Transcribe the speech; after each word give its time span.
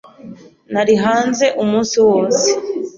Nari 0.73 0.93
hanze 1.03 1.45
umunsi 1.63 1.95
wose. 2.07 2.49